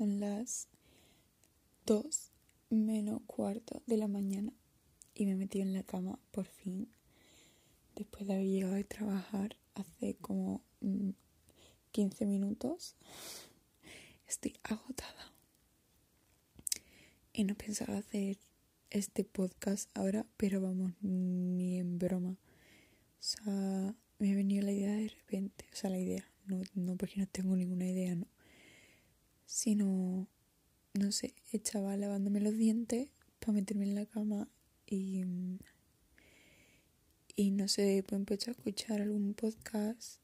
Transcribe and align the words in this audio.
son 0.00 0.18
las 0.18 0.66
2 1.84 2.32
menos 2.70 3.20
cuarto 3.26 3.82
de 3.86 3.98
la 3.98 4.08
mañana 4.08 4.50
y 5.12 5.26
me 5.26 5.34
metido 5.34 5.62
en 5.62 5.74
la 5.74 5.82
cama 5.82 6.18
por 6.30 6.46
fin 6.46 6.88
después 7.94 8.26
de 8.26 8.32
haber 8.32 8.46
llegado 8.46 8.76
a 8.76 8.82
trabajar 8.84 9.58
hace 9.74 10.14
como 10.14 10.62
15 11.92 12.24
mm, 12.24 12.28
minutos. 12.30 12.96
Estoy 14.26 14.58
agotada. 14.62 15.34
Y 17.34 17.44
no 17.44 17.54
pensaba 17.54 17.98
hacer 17.98 18.38
este 18.88 19.22
podcast 19.24 19.90
ahora, 19.92 20.24
pero 20.38 20.62
vamos, 20.62 20.94
ni 21.02 21.76
en 21.76 21.98
broma. 21.98 22.30
O 22.30 23.22
sea, 23.22 23.94
me 24.18 24.32
ha 24.32 24.34
venido 24.34 24.64
la 24.64 24.72
idea 24.72 24.94
de 24.94 25.08
repente. 25.08 25.66
O 25.70 25.76
sea, 25.76 25.90
la 25.90 25.98
idea. 25.98 26.26
No, 26.46 26.62
no 26.74 26.96
porque 26.96 27.20
no 27.20 27.26
tengo 27.26 27.54
ninguna 27.54 27.86
idea, 27.86 28.14
no. 28.14 28.26
Sino, 29.50 30.28
no 30.94 31.10
sé, 31.10 31.34
estaba 31.50 31.96
lavándome 31.96 32.40
los 32.40 32.56
dientes 32.56 33.10
para 33.40 33.54
meterme 33.54 33.84
en 33.84 33.96
la 33.96 34.06
cama 34.06 34.48
y, 34.86 35.24
y 37.34 37.50
no 37.50 37.66
sé, 37.66 38.04
pues 38.06 38.16
empecé 38.16 38.50
a 38.50 38.52
escuchar 38.52 39.02
algún 39.02 39.34
podcast 39.34 40.20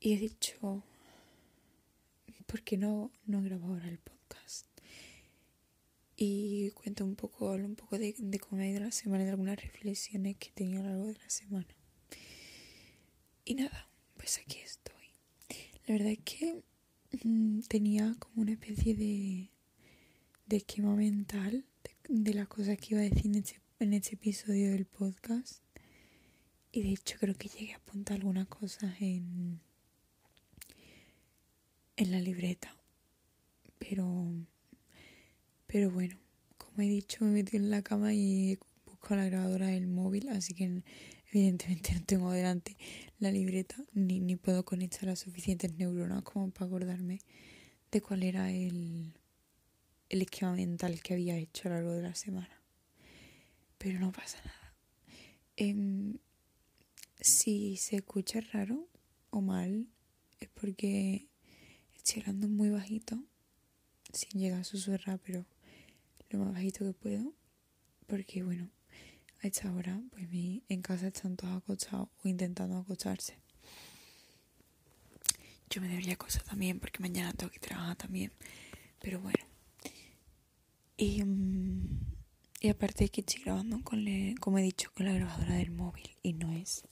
y 0.00 0.12
he 0.12 0.18
dicho, 0.18 0.84
¿por 2.44 2.60
qué 2.60 2.76
no, 2.76 3.10
no 3.24 3.40
grabo 3.42 3.68
ahora 3.68 3.88
el 3.88 4.00
podcast? 4.00 4.66
Y 6.14 6.72
cuento 6.72 7.06
un 7.06 7.16
poco, 7.16 7.48
hablo 7.48 7.64
un 7.64 7.74
poco 7.74 7.98
de, 7.98 8.14
de 8.18 8.38
cómo 8.38 8.60
ha 8.60 8.66
ido 8.66 8.80
la 8.80 8.92
semana, 8.92 9.24
de 9.24 9.30
algunas 9.30 9.58
reflexiones 9.62 10.36
que 10.36 10.48
he 10.48 10.52
tenido 10.52 10.82
a 10.82 10.84
lo 10.84 10.90
largo 10.90 11.06
de 11.06 11.18
la 11.18 11.30
semana. 11.30 11.74
Y 13.46 13.54
nada, 13.54 13.88
pues 14.18 14.38
aquí 14.44 14.58
estoy. 14.58 14.92
La 15.86 15.94
verdad 15.94 16.12
es 16.12 16.18
que 16.18 16.62
mm, 17.24 17.60
tenía 17.68 18.14
como 18.18 18.42
una 18.42 18.52
especie 18.52 18.94
de, 18.94 19.50
esquema 20.56 20.94
mental 20.94 21.64
de, 22.08 22.34
las 22.34 22.48
cosas 22.48 22.78
que 22.78 22.94
iba 22.94 23.00
a 23.00 23.08
decir 23.08 23.26
en 23.26 23.44
en 23.78 23.92
este 23.92 24.14
episodio 24.14 24.70
del 24.72 24.86
podcast. 24.86 25.62
Y 26.72 26.82
de 26.82 26.90
hecho 26.90 27.16
creo 27.18 27.34
que 27.34 27.48
llegué 27.48 27.72
a 27.72 27.76
apuntar 27.76 28.16
algunas 28.16 28.48
cosas 28.48 28.94
en, 29.00 29.60
en 31.96 32.10
la 32.10 32.20
libreta. 32.20 32.76
Pero, 33.78 34.32
pero 35.66 35.90
bueno, 35.90 36.18
como 36.58 36.82
he 36.82 36.88
dicho, 36.88 37.24
me 37.24 37.30
metí 37.30 37.56
en 37.56 37.70
la 37.70 37.82
cama 37.82 38.12
y 38.14 38.58
busco 38.84 39.14
la 39.14 39.26
grabadora 39.26 39.68
del 39.68 39.86
móvil, 39.86 40.28
así 40.28 40.54
que 40.54 40.82
evidentemente 41.36 41.92
no 41.92 42.02
tengo 42.04 42.30
delante 42.32 42.78
la 43.18 43.30
libreta 43.30 43.76
ni, 43.92 44.20
ni 44.20 44.36
puedo 44.36 44.64
conectar 44.64 45.04
las 45.04 45.18
suficientes 45.18 45.74
neuronas 45.74 46.22
como 46.22 46.50
para 46.50 46.66
acordarme 46.66 47.20
de 47.90 48.00
cuál 48.00 48.22
era 48.22 48.50
el, 48.50 49.12
el 50.08 50.22
esquema 50.22 50.52
mental 50.54 51.02
que 51.02 51.12
había 51.12 51.36
hecho 51.36 51.68
a 51.68 51.72
lo 51.72 51.74
largo 51.76 51.92
de 51.92 52.02
la 52.02 52.14
semana. 52.14 52.62
Pero 53.76 54.00
no 54.00 54.12
pasa 54.12 54.38
nada. 54.44 54.74
Em, 55.56 56.16
si 57.20 57.76
se 57.76 57.96
escucha 57.96 58.40
raro 58.40 58.88
o 59.30 59.42
mal, 59.42 59.86
es 60.40 60.48
porque 60.48 61.28
estoy 61.94 62.22
hablando 62.22 62.48
muy 62.48 62.70
bajito, 62.70 63.22
sin 64.12 64.40
llegar 64.40 64.60
a 64.60 64.64
susurrar, 64.64 65.18
pero 65.18 65.44
lo 66.30 66.38
más 66.38 66.54
bajito 66.54 66.84
que 66.84 66.92
puedo, 66.94 67.34
porque 68.06 68.42
bueno, 68.42 68.70
a 69.46 69.48
esta 69.48 69.72
hora, 69.72 70.00
pues 70.10 70.28
mi, 70.28 70.64
en 70.68 70.82
casa 70.82 71.06
están 71.06 71.36
todos 71.36 71.56
acostados 71.56 72.08
o 72.24 72.28
intentando 72.28 72.78
acostarse. 72.78 73.38
Yo 75.70 75.80
me 75.80 75.88
debería 75.88 76.14
acostar 76.14 76.42
también, 76.42 76.80
porque 76.80 76.98
mañana 77.00 77.32
tengo 77.32 77.52
que 77.52 77.60
trabajar 77.60 77.96
también, 77.96 78.32
pero 79.00 79.20
bueno. 79.20 79.44
Y, 80.96 81.22
mm, 81.22 82.00
y 82.60 82.68
aparte 82.68 83.08
que 83.08 83.20
estoy 83.20 83.42
grabando 83.44 83.82
con, 83.84 84.04
como 84.40 84.58
he 84.58 84.62
dicho, 84.62 84.90
con 84.94 85.06
la 85.06 85.12
grabadora 85.12 85.54
del 85.54 85.70
móvil 85.70 86.10
y 86.22 86.32
no 86.32 86.52
es 86.52 86.82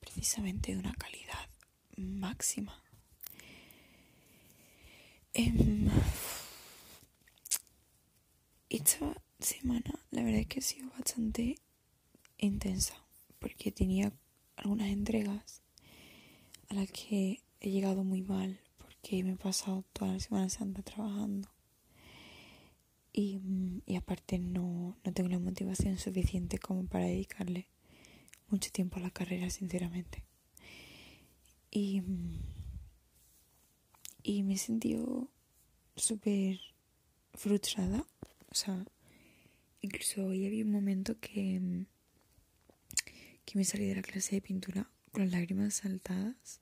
precisamente 0.00 0.72
de 0.72 0.78
una 0.78 0.94
calidad 0.94 1.48
máxima. 1.96 2.82
Em, 5.34 5.90
esta 8.70 9.22
semana 9.38 9.92
la 10.12 10.22
verdad 10.22 10.40
es 10.40 10.46
que 10.46 10.60
ha 10.60 10.62
sido 10.62 10.88
bastante 10.90 11.58
intensa 12.38 12.94
porque 13.38 13.72
tenía 13.72 14.12
algunas 14.56 14.88
entregas 14.88 15.62
a 16.68 16.74
las 16.74 16.90
que 16.90 17.42
he 17.60 17.70
llegado 17.70 18.04
muy 18.04 18.22
mal 18.22 18.60
porque 18.78 19.22
me 19.24 19.32
he 19.32 19.36
pasado 19.36 19.84
toda 19.92 20.12
la 20.12 20.20
Semana 20.20 20.48
Santa 20.48 20.82
trabajando 20.82 21.48
y, 23.12 23.40
y 23.86 23.94
aparte 23.96 24.38
no, 24.38 24.98
no 25.04 25.12
tengo 25.12 25.28
la 25.28 25.38
motivación 25.38 25.98
suficiente 25.98 26.58
como 26.58 26.86
para 26.86 27.06
dedicarle 27.06 27.68
mucho 28.48 28.70
tiempo 28.70 28.96
a 28.96 29.00
la 29.02 29.10
carrera, 29.10 29.50
sinceramente. 29.50 30.24
Y, 31.70 32.02
y 34.22 34.42
me 34.42 34.54
he 34.54 34.58
sentido 34.58 35.28
súper 35.96 36.60
frustrada. 37.34 38.04
O 38.50 38.54
sea, 38.54 38.84
incluso 39.80 40.26
hoy 40.26 40.46
había 40.46 40.64
un 40.64 40.72
momento 40.72 41.18
que, 41.20 41.86
que 43.44 43.58
me 43.58 43.64
salí 43.64 43.86
de 43.86 43.96
la 43.96 44.02
clase 44.02 44.36
de 44.36 44.42
pintura 44.42 44.90
con 45.12 45.22
las 45.22 45.32
lágrimas 45.32 45.74
saltadas 45.74 46.60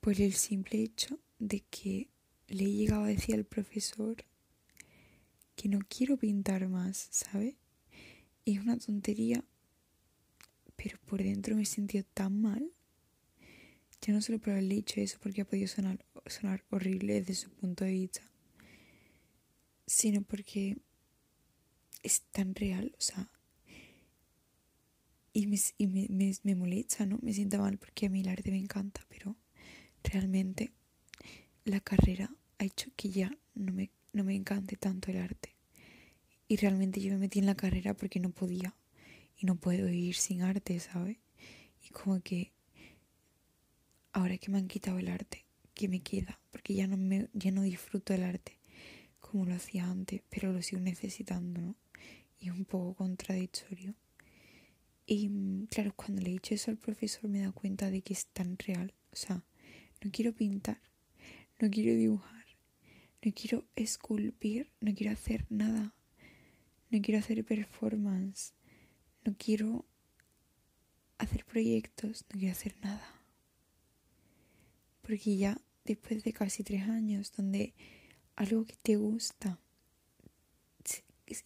por 0.00 0.20
el 0.20 0.34
simple 0.34 0.82
hecho 0.82 1.20
de 1.38 1.60
que 1.70 2.08
le 2.48 2.64
he 2.64 2.72
llegado 2.72 3.04
a 3.04 3.08
decir 3.08 3.34
al 3.34 3.44
profesor 3.44 4.24
que 5.54 5.68
no 5.68 5.80
quiero 5.88 6.16
pintar 6.16 6.68
más, 6.68 7.08
¿sabe? 7.10 7.56
Es 8.46 8.58
una 8.58 8.78
tontería, 8.78 9.44
pero 10.74 10.98
por 11.06 11.22
dentro 11.22 11.54
me 11.54 11.62
he 11.62 11.66
sentido 11.66 12.04
tan 12.14 12.40
mal. 12.40 12.72
Ya 14.00 14.14
no 14.14 14.22
solo 14.22 14.38
por 14.38 14.50
haberle 14.50 14.76
dicho 14.76 15.00
eso, 15.00 15.18
porque 15.20 15.42
ha 15.42 15.44
podido 15.44 15.68
sonar, 15.68 16.02
sonar 16.26 16.64
horrible 16.70 17.20
desde 17.20 17.34
su 17.34 17.50
punto 17.50 17.84
de 17.84 17.92
vista, 17.92 18.22
sino 19.86 20.22
porque 20.22 20.78
es 22.02 22.22
tan 22.32 22.54
real, 22.54 22.94
o 22.96 23.00
sea, 23.00 23.30
y, 25.32 25.46
me, 25.46 25.58
y 25.78 25.86
me, 25.86 26.06
me, 26.10 26.32
me 26.42 26.54
molesta, 26.54 27.06
¿no? 27.06 27.18
Me 27.22 27.32
siento 27.32 27.58
mal 27.58 27.78
porque 27.78 28.06
a 28.06 28.10
mí 28.10 28.20
el 28.20 28.28
arte 28.28 28.50
me 28.50 28.58
encanta, 28.58 29.04
pero 29.08 29.36
realmente 30.02 30.72
la 31.64 31.80
carrera 31.80 32.34
ha 32.58 32.64
hecho 32.64 32.90
que 32.96 33.10
ya 33.10 33.30
no 33.54 33.72
me 33.72 33.90
no 34.12 34.24
me 34.24 34.34
encante 34.34 34.76
tanto 34.76 35.10
el 35.10 35.18
arte. 35.18 35.54
Y 36.48 36.56
realmente 36.56 37.00
yo 37.00 37.12
me 37.12 37.18
metí 37.18 37.38
en 37.38 37.46
la 37.46 37.54
carrera 37.54 37.94
porque 37.94 38.20
no 38.20 38.30
podía. 38.30 38.74
Y 39.36 39.46
no 39.46 39.56
puedo 39.56 39.86
vivir 39.86 40.16
sin 40.16 40.42
arte, 40.42 40.78
¿sabes? 40.80 41.16
Y 41.82 41.90
como 41.90 42.20
que 42.20 42.52
ahora 44.12 44.36
que 44.36 44.50
me 44.50 44.58
han 44.58 44.68
quitado 44.68 44.98
el 44.98 45.08
arte, 45.08 45.46
¿qué 45.72 45.88
me 45.88 46.00
queda? 46.00 46.40
Porque 46.50 46.74
ya 46.74 46.86
no, 46.86 46.96
me, 46.98 47.28
ya 47.32 47.50
no 47.50 47.62
disfruto 47.62 48.12
el 48.12 48.24
arte 48.24 48.58
como 49.20 49.46
lo 49.46 49.54
hacía 49.54 49.88
antes, 49.88 50.22
pero 50.28 50.52
lo 50.52 50.60
sigo 50.60 50.80
necesitando, 50.80 51.60
¿no? 51.60 51.76
Y 52.38 52.48
es 52.48 52.54
un 52.54 52.64
poco 52.64 52.94
contradictorio. 52.94 53.94
Y 55.12 55.66
claro, 55.70 55.92
cuando 55.96 56.22
le 56.22 56.28
he 56.28 56.32
dicho 56.34 56.54
eso 56.54 56.70
al 56.70 56.76
profesor 56.76 57.28
me 57.28 57.38
he 57.38 57.40
dado 57.40 57.52
cuenta 57.52 57.90
de 57.90 58.00
que 58.00 58.12
es 58.14 58.26
tan 58.26 58.56
real. 58.58 58.94
O 59.12 59.16
sea, 59.16 59.44
no 60.04 60.10
quiero 60.12 60.32
pintar, 60.32 60.80
no 61.58 61.68
quiero 61.68 61.96
dibujar 61.96 62.40
no 63.22 63.32
quiero 63.34 63.66
esculpir, 63.76 64.70
no 64.80 64.94
quiero 64.94 65.12
hacer 65.12 65.46
nada. 65.50 65.94
No 66.90 67.00
quiero 67.02 67.18
hacer 67.18 67.44
performance. 67.44 68.54
No 69.24 69.34
quiero 69.36 69.84
hacer 71.18 71.44
proyectos, 71.44 72.24
no 72.32 72.38
quiero 72.38 72.52
hacer 72.52 72.76
nada. 72.80 73.22
Porque 75.02 75.36
ya 75.36 75.60
después 75.84 76.24
de 76.24 76.32
casi 76.32 76.64
tres 76.64 76.88
años 76.88 77.32
donde 77.36 77.74
algo 78.36 78.64
que 78.64 78.76
te 78.82 78.96
gusta 78.96 79.60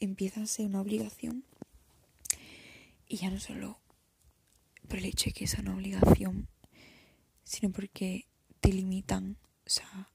empieza 0.01 0.43
a 0.43 0.47
ser 0.47 0.67
una 0.67 0.81
obligación 0.81 1.45
y 3.09 3.17
ya 3.17 3.31
no 3.31 3.41
solo 3.41 3.81
por 4.89 4.99
el 4.99 5.07
hecho 5.07 5.27
de 5.27 5.33
que 5.33 5.45
es 5.45 5.55
una 5.59 5.75
obligación, 5.75 6.49
sino 7.43 7.71
porque 7.73 8.27
te 8.61 8.73
limitan, 8.73 9.37
o 9.67 9.71
sea, 9.71 10.11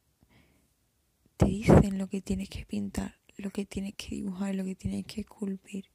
te 1.38 1.46
dicen 1.46 1.98
lo 1.98 2.08
que 2.08 2.22
tienes 2.22 2.50
que 2.50 2.66
pintar, 2.66 3.20
lo 3.38 3.52
que 3.52 3.66
tienes 3.66 3.96
que 3.96 4.16
dibujar, 4.16 4.56
lo 4.56 4.66
que 4.66 4.76
tienes 4.76 5.06
que 5.06 5.22
esculpir 5.22 5.86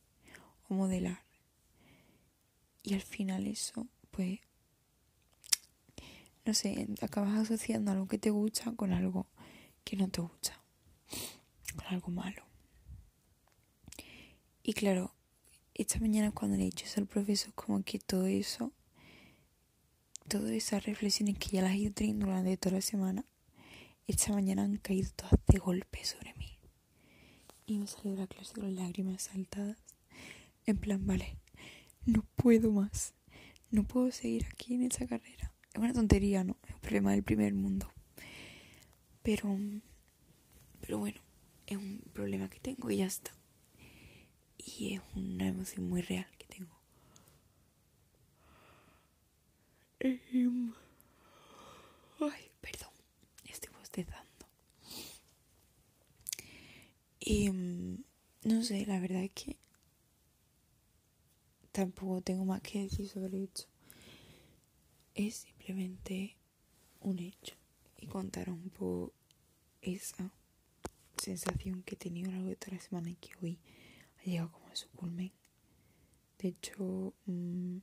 o 0.69 0.75
modelar. 0.75 1.25
Y 2.83 2.95
al 2.95 3.03
final 3.03 3.47
eso, 3.47 3.89
pues, 4.11 4.41
no 6.45 6.55
sé, 6.55 6.87
acabas 7.01 7.39
asociando 7.39 7.91
algo 7.91 8.07
que 8.07 8.19
te 8.19 8.31
gusta 8.31 8.73
con 8.73 8.93
algo 8.93 9.27
que 9.85 9.97
no 9.97 10.09
te 10.09 10.21
gusta, 10.21 10.63
con 11.77 11.87
algo 11.87 12.11
malo. 12.11 12.45
Y 14.63 14.73
claro, 14.73 15.15
esta 15.75 15.99
mañana 15.99 16.31
cuando 16.31 16.57
le 16.57 16.63
he 16.63 16.67
dicho 16.67 16.85
eso 16.87 17.01
al 17.01 17.07
profesor, 17.07 17.53
como 17.55 17.83
que 17.83 17.99
todo 17.99 18.27
eso, 18.27 18.73
todas 20.29 20.51
esas 20.51 20.85
reflexiones 20.85 21.37
que 21.39 21.49
ya 21.51 21.63
las 21.63 21.73
he 21.73 21.79
ido 21.79 21.93
teniendo 21.93 22.27
durante 22.27 22.57
toda 22.57 22.77
la 22.77 22.81
semana, 22.81 23.25
esta 24.07 24.33
mañana 24.33 24.63
han 24.63 24.77
caído 24.77 25.11
todas 25.17 25.35
de 25.49 25.59
golpe 25.59 26.05
sobre 26.05 26.35
mí. 26.35 26.59
Y 27.67 27.79
me 27.79 27.87
salí 27.87 28.11
de 28.11 28.19
la 28.19 28.27
clase 28.27 28.55
con 28.55 28.75
lágrimas 28.77 29.23
saltadas. 29.23 29.79
En 30.67 30.77
plan, 30.77 31.07
vale, 31.07 31.39
no 32.05 32.25
puedo 32.37 32.71
más. 32.71 33.15
No 33.71 33.85
puedo 33.85 34.13
seguir 34.13 34.47
aquí 34.53 34.75
en 34.75 34.83
esta 34.83 35.07
carrera. 35.07 35.53
Es 35.73 35.81
una 35.81 35.93
tontería, 35.93 36.45
¿no? 36.45 36.57
Es 36.69 36.75
un 36.75 36.81
problema 36.81 37.13
del 37.13 37.25
primer 37.25 37.55
mundo. 37.55 37.91
Pero, 39.23 39.59
pero 40.81 40.99
bueno, 40.99 41.21
es 41.67 41.79
un 41.79 42.03
problema 42.13 42.49
que 42.49 42.61
tengo 42.61 42.91
y 42.91 42.99
ya 42.99 43.07
está. 43.07 43.33
Y 44.67 44.95
es 44.95 45.03
una 45.15 45.49
emoción 45.49 45.89
muy 45.89 46.03
real 46.03 46.27
que 46.39 46.47
tengo. 46.47 46.75
Em, 50.01 50.73
ay, 52.21 52.51
perdón, 52.61 52.91
estoy 53.45 53.73
bostezando. 53.75 54.47
Y 57.21 57.47
em, 57.47 58.05
no 58.43 58.63
sé, 58.63 58.85
la 58.87 59.01
verdad 59.01 59.23
es 59.25 59.33
que 59.33 59.57
tampoco 61.73 62.21
tengo 62.21 62.45
más 62.45 62.61
que 62.63 62.83
decir 62.83 63.09
sobre 63.09 63.45
esto. 63.45 63.65
Es 65.15 65.37
simplemente 65.37 66.37
un 67.01 67.19
hecho 67.19 67.55
y 67.99 68.07
contar 68.07 68.51
un 68.51 68.69
poco 68.71 69.13
esa 69.81 70.33
sensación 71.17 71.83
que 71.83 71.95
he 71.95 71.99
tenido 71.99 72.29
a 72.29 72.33
lo 72.33 72.37
largo 72.39 72.51
de 72.51 72.57
toda 72.57 72.77
la 72.77 72.83
semana 72.83 73.11
y 73.11 73.17
que 73.17 73.31
hoy 73.43 73.59
ha 74.25 74.49
como 74.49 74.69
a 74.69 74.77
su 74.77 74.89
culmen. 74.91 75.33
De 76.39 76.49
hecho, 76.49 77.15
mm, 77.27 77.79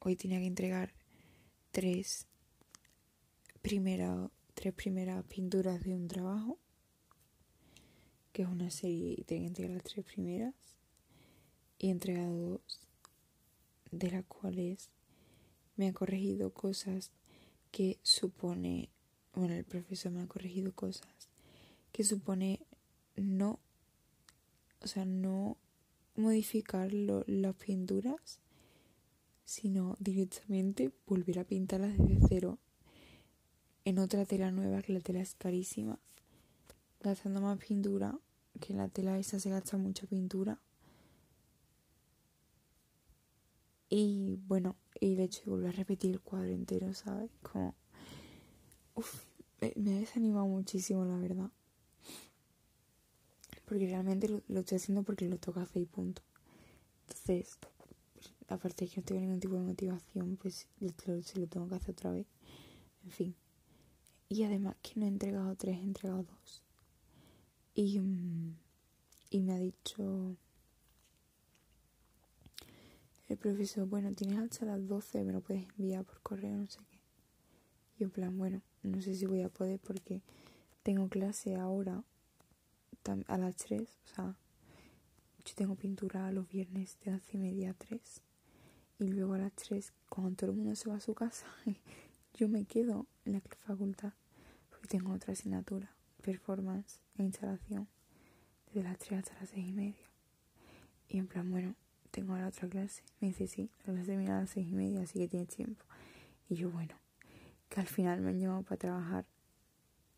hoy 0.00 0.16
tenía 0.16 0.38
que 0.38 0.46
entregar 0.46 0.94
tres, 1.70 2.26
tres 4.54 4.74
primeras 4.74 5.24
pinturas 5.26 5.82
de 5.82 5.94
un 5.94 6.08
trabajo, 6.08 6.58
que 8.32 8.42
es 8.42 8.48
una 8.48 8.70
serie 8.70 9.14
y 9.18 9.24
tenía 9.24 9.42
que 9.42 9.48
entregar 9.48 9.72
las 9.74 9.84
tres 9.84 10.04
primeras, 10.04 10.54
y 11.78 11.88
he 11.88 11.90
entregado 11.90 12.34
dos 12.36 12.80
de 13.90 14.10
las 14.10 14.24
cuales 14.26 14.90
me 15.76 15.88
ha 15.88 15.92
corregido 15.92 16.52
cosas 16.52 17.10
que 17.70 17.98
supone, 18.02 18.90
bueno, 19.34 19.54
el 19.54 19.64
profesor 19.64 20.12
me 20.12 20.22
ha 20.22 20.26
corregido 20.26 20.72
cosas 20.72 21.28
que 21.92 22.04
supone 22.04 22.60
no, 23.16 23.60
o 24.80 24.86
sea, 24.86 25.04
no 25.04 25.56
modificar 26.16 26.92
las 26.92 27.54
pinturas, 27.56 28.40
sino 29.44 29.96
directamente 29.98 30.92
volver 31.06 31.38
a 31.38 31.44
pintarlas 31.44 31.96
desde 31.96 32.26
cero 32.28 32.58
en 33.84 33.98
otra 33.98 34.24
tela 34.24 34.50
nueva, 34.50 34.82
que 34.82 34.92
la 34.92 35.00
tela 35.00 35.20
es 35.20 35.34
carísima, 35.34 35.98
gastando 37.00 37.40
más 37.40 37.58
pintura, 37.58 38.18
que 38.60 38.74
la 38.74 38.88
tela 38.88 39.18
esa 39.18 39.40
se 39.40 39.50
gasta 39.50 39.76
mucha 39.76 40.06
pintura 40.06 40.60
Y 43.90 44.36
bueno, 44.46 44.76
y 45.00 45.14
el 45.14 45.20
hecho 45.20 45.42
de 45.44 45.50
volver 45.50 45.68
a 45.70 45.72
repetir 45.72 46.10
el 46.10 46.20
cuadro 46.20 46.50
entero, 46.50 46.92
¿sabes? 46.92 47.30
Como. 47.42 47.74
Uf, 48.94 49.24
me, 49.60 49.96
ha 49.96 50.00
desanimado 50.00 50.46
muchísimo, 50.46 51.04
la 51.04 51.16
verdad. 51.16 51.50
Porque 53.68 53.86
realmente 53.86 54.28
lo, 54.28 54.60
estoy 54.60 54.76
haciendo 54.76 55.02
porque 55.02 55.28
lo 55.28 55.36
toca 55.38 55.62
hacer 55.62 55.82
y 55.82 55.86
punto. 55.86 56.22
Entonces, 57.02 57.58
aparte 58.48 58.86
de 58.86 58.90
que 58.90 59.00
no 59.00 59.04
tengo 59.04 59.20
ningún 59.20 59.40
tipo 59.40 59.54
de 59.54 59.60
motivación, 59.60 60.36
pues 60.36 60.66
se 60.78 61.40
lo 61.40 61.46
tengo 61.46 61.68
que 61.68 61.74
hacer 61.74 61.90
otra 61.90 62.10
vez. 62.12 62.26
En 63.04 63.10
fin. 63.10 63.34
Y 64.30 64.42
además 64.44 64.76
que 64.82 64.98
no 64.98 65.06
he 65.06 65.08
entregado 65.08 65.54
tres, 65.54 65.76
he 65.76 65.82
entregado 65.82 66.22
dos. 66.22 66.62
Y, 67.74 67.98
mm, 68.00 68.56
y 69.30 69.40
me 69.40 69.52
ha 69.52 69.58
dicho 69.58 70.36
el 73.28 73.36
profesor, 73.36 73.86
bueno, 73.86 74.12
tienes 74.14 74.38
hasta 74.38 74.64
las 74.64 74.86
12, 74.88 75.22
me 75.24 75.32
lo 75.32 75.42
puedes 75.42 75.66
enviar 75.78 76.04
por 76.04 76.20
correo, 76.22 76.56
no 76.56 76.66
sé 76.66 76.78
qué. 76.90 76.98
Y 77.98 78.04
en 78.04 78.10
plan, 78.10 78.36
bueno, 78.38 78.62
no 78.82 79.02
sé 79.02 79.14
si 79.14 79.26
voy 79.26 79.42
a 79.42 79.50
poder 79.50 79.78
porque 79.80 80.22
tengo 80.82 81.08
clase 81.08 81.56
ahora 81.56 82.02
a 83.26 83.38
las 83.38 83.56
3, 83.56 83.82
o 83.82 84.14
sea, 84.14 84.36
yo 85.44 85.54
tengo 85.54 85.74
pintura 85.76 86.30
los 86.32 86.48
viernes 86.48 86.98
de 87.04 87.12
11 87.12 87.36
y 87.36 87.40
media 87.40 87.70
a 87.70 87.74
3. 87.74 88.22
Y 89.00 89.08
luego 89.08 89.34
a 89.34 89.38
las 89.38 89.52
3, 89.54 89.92
cuando 90.08 90.34
todo 90.36 90.50
el 90.50 90.56
mundo 90.56 90.74
se 90.74 90.88
va 90.88 90.96
a 90.96 91.00
su 91.00 91.14
casa, 91.14 91.46
yo 92.34 92.48
me 92.48 92.64
quedo 92.64 93.06
en 93.24 93.34
la 93.34 93.40
facultad 93.40 94.12
porque 94.68 94.88
tengo 94.88 95.12
otra 95.12 95.32
asignatura, 95.32 95.94
performance 96.22 97.00
e 97.16 97.22
instalación, 97.22 97.88
desde 98.66 98.82
las 98.82 98.98
3 98.98 99.20
hasta 99.20 99.40
las 99.40 99.50
6 99.50 99.68
y 99.68 99.72
media. 99.72 100.08
Y 101.08 101.18
en 101.18 101.26
plan, 101.26 101.50
bueno, 101.50 101.74
tengo 102.10 102.32
ahora 102.32 102.48
otra 102.48 102.68
clase. 102.68 103.02
Me 103.20 103.28
dice, 103.28 103.46
sí, 103.46 103.70
la 103.86 103.94
clase 103.94 104.10
termina 104.10 104.36
a 104.36 104.40
las 104.42 104.50
seis 104.50 104.68
y 104.68 104.74
media, 104.74 105.02
así 105.02 105.18
que 105.18 105.28
tienes 105.28 105.48
tiempo. 105.48 105.84
Y 106.48 106.56
yo, 106.56 106.70
bueno, 106.70 106.94
que 107.68 107.80
al 107.80 107.86
final 107.86 108.20
me 108.20 108.30
han 108.30 108.40
llamado 108.40 108.62
para 108.62 108.76
trabajar 108.76 109.24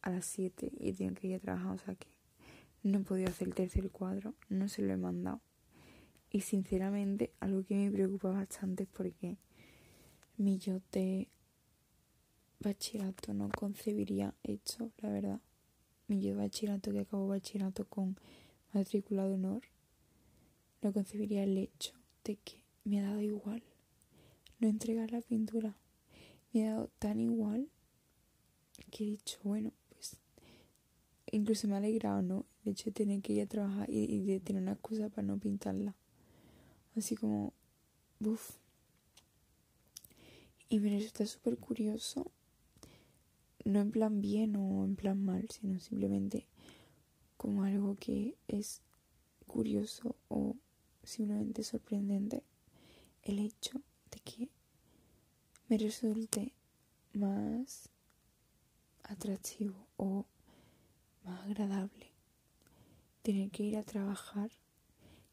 a 0.02 0.10
las 0.10 0.24
siete 0.24 0.72
y 0.78 0.92
tengo 0.92 1.14
que 1.14 1.28
ir 1.28 1.36
a 1.36 1.40
trabajar, 1.40 1.74
o 1.74 1.78
sea 1.78 1.94
que 1.94 2.08
no 2.82 2.98
he 2.98 3.02
podido 3.02 3.28
hacer 3.28 3.48
el 3.48 3.54
tercer 3.54 3.90
cuadro, 3.90 4.34
no 4.48 4.68
se 4.68 4.82
lo 4.82 4.92
he 4.92 4.96
mandado. 4.96 5.40
Y 6.30 6.42
sinceramente, 6.42 7.32
algo 7.40 7.64
que 7.64 7.74
me 7.74 7.90
preocupa 7.90 8.30
bastante 8.30 8.84
es 8.84 8.88
porque 8.88 9.36
mi 10.36 10.58
yo 10.58 10.80
de 10.92 11.28
bachillerato 12.60 13.34
no 13.34 13.48
concebiría 13.50 14.34
hecho, 14.42 14.92
la 14.98 15.10
verdad. 15.10 15.40
Mi 16.06 16.20
yo 16.20 16.30
de 16.30 16.36
bachillerato 16.36 16.92
que 16.92 17.00
acabó 17.00 17.28
bachillerato 17.28 17.84
con 17.86 18.18
matrícula 18.72 19.26
de 19.26 19.34
honor 19.34 19.62
no 20.82 20.92
concebiría 20.92 21.42
el 21.42 21.58
hecho 21.58 21.94
de 22.24 22.36
que 22.36 22.64
me 22.84 23.00
ha 23.00 23.02
dado 23.02 23.20
igual 23.20 23.62
no 24.60 24.68
entregar 24.68 25.10
la 25.10 25.20
pintura. 25.20 25.76
Me 26.52 26.68
ha 26.68 26.72
dado 26.72 26.90
tan 26.98 27.20
igual 27.20 27.68
que 28.90 29.04
he 29.04 29.06
dicho, 29.08 29.38
bueno, 29.42 29.72
incluso 31.32 31.68
me 31.68 31.74
ha 31.74 31.78
alegrado, 31.78 32.22
¿no? 32.22 32.46
El 32.64 32.72
hecho 32.72 32.86
de 32.86 32.92
tener 32.92 33.22
que 33.22 33.32
ir 33.32 33.42
a 33.42 33.46
trabajar 33.46 33.88
y, 33.90 34.20
de 34.24 34.40
tener 34.40 34.62
una 34.62 34.72
excusa 34.72 35.08
para 35.08 35.26
no 35.26 35.38
pintarla. 35.38 35.94
Así 36.96 37.16
como, 37.16 37.52
uff. 38.20 38.56
Y 40.68 40.78
me 40.78 40.90
resulta 40.90 41.26
súper 41.26 41.56
curioso, 41.58 42.30
no 43.64 43.80
en 43.80 43.90
plan 43.90 44.20
bien 44.20 44.56
o 44.56 44.84
en 44.84 44.96
plan 44.96 45.22
mal, 45.22 45.48
sino 45.50 45.80
simplemente 45.80 46.46
como 47.36 47.64
algo 47.64 47.96
que 47.96 48.36
es 48.46 48.82
curioso 49.46 50.14
o 50.28 50.56
simplemente 51.02 51.64
sorprendente 51.64 52.44
el 53.22 53.40
hecho 53.40 53.82
de 54.10 54.20
que 54.20 54.48
me 55.68 55.78
resulte 55.78 56.52
más 57.12 57.88
atractivo 59.02 59.74
o 59.96 60.26
más 61.24 61.44
agradable 61.46 62.12
tener 63.22 63.50
que 63.50 63.64
ir 63.64 63.76
a 63.76 63.82
trabajar 63.82 64.50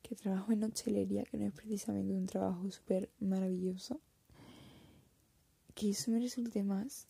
que 0.01 0.15
trabajo 0.15 0.51
en 0.51 0.63
hostelería 0.63 1.23
que 1.23 1.37
no 1.37 1.45
es 1.45 1.53
precisamente 1.53 2.13
un 2.13 2.25
trabajo 2.25 2.69
súper 2.71 3.09
maravilloso 3.19 3.99
que 5.73 5.91
eso 5.91 6.11
me 6.11 6.19
resulte 6.19 6.63
más 6.63 7.07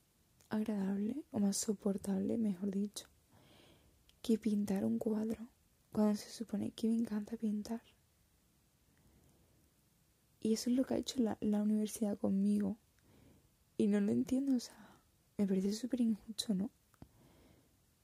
agradable 0.50 1.24
o 1.32 1.40
más 1.40 1.58
soportable 1.58 2.38
mejor 2.38 2.72
dicho 2.72 3.08
que 4.22 4.38
pintar 4.38 4.86
un 4.86 5.00
cuadro 5.00 5.48
cuando 5.92 6.16
se 6.16 6.30
supone 6.30 6.72
que 6.72 6.88
me 6.88 6.96
encanta 6.96 7.38
pintar 7.38 7.82
y 10.48 10.54
eso 10.54 10.70
es 10.70 10.78
lo 10.78 10.86
que 10.86 10.94
ha 10.94 10.98
hecho 10.98 11.20
la, 11.22 11.62
universidad 11.62 12.18
conmigo. 12.18 12.78
Y 13.78 13.88
no 13.88 14.00
lo 14.00 14.14
entiendo, 14.14 14.56
o 14.56 14.60
sea, 14.60 14.98
me 15.38 15.46
parece 15.46 15.74
súper 15.74 16.02
injusto, 16.02 16.54
¿no? 16.54 16.70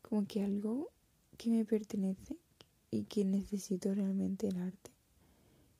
Como 0.03 0.27
que 0.27 0.43
algo 0.43 0.91
que 1.37 1.49
me 1.49 1.65
pertenece 1.65 2.37
y 2.91 3.05
que 3.05 3.25
necesito 3.25 3.93
realmente 3.95 4.47
el 4.47 4.57
arte, 4.57 4.91